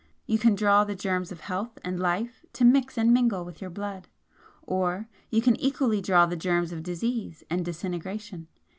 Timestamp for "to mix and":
2.53-3.13